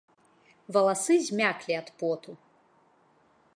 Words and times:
Валасы 0.77 1.15
змяклі 1.27 1.73
ад 1.81 1.87
поту. 1.99 2.31